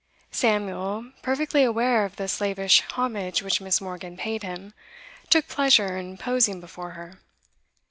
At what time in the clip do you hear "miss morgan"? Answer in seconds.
3.61-4.17